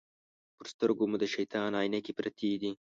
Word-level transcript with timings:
پر 0.57 0.65
سترګو 0.73 1.03
مو 1.09 1.17
د 1.21 1.25
شیطان 1.33 1.71
عینکې 1.79 2.13
پرتې 2.19 2.51
دي. 2.61 2.71